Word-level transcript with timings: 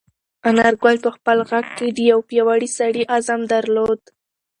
انارګل 0.49 0.95
په 1.05 1.09
خپل 1.15 1.37
غږ 1.49 1.65
کې 1.77 1.87
د 1.97 1.99
یو 2.11 2.19
پیاوړي 2.29 2.69
سړي 2.77 3.03
عزم 3.15 3.41
درلود. 3.53 4.01